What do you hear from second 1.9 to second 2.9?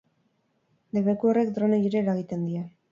ere eragiten die.